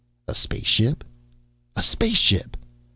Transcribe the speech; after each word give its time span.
A 0.27 0.33
spaceship? 0.33 1.03
A 1.75 1.83
spaceship! 1.83 2.57